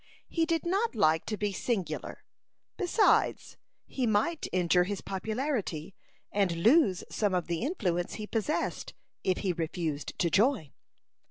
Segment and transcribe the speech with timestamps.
[0.27, 2.23] He did not like to be singular.
[2.75, 3.55] Besides,
[3.85, 5.93] he might injure his popularity,
[6.31, 10.71] and lose some of the influence he possessed, if he refused to join.